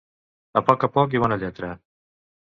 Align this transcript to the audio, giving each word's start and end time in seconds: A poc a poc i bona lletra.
A 0.61 0.63
poc 0.69 0.85
a 0.87 0.89
poc 0.95 1.13
i 1.19 1.23
bona 1.25 1.39
lletra. 1.45 1.71